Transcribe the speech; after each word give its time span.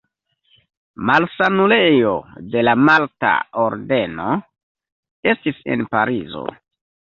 Malsanulejo 1.09 2.13
de 2.55 2.63
la 2.69 2.73
Malta 2.87 3.35
Ordeno 3.67 4.31
estis 5.35 5.61
en 5.77 5.87
Parizo. 5.95 6.45